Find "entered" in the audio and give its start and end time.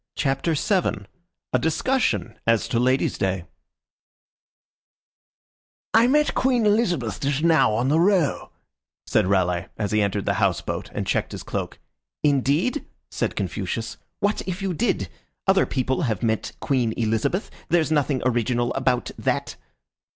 10.01-10.25